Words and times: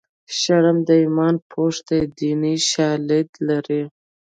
شرم 0.39 0.77
د 0.87 0.89
ایمان 1.01 1.35
پوښ 1.51 1.75
دی 1.87 2.01
دیني 2.17 2.55
شالید 2.71 3.29
لري 3.47 3.83